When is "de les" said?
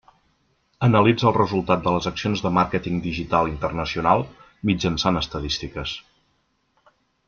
1.89-2.09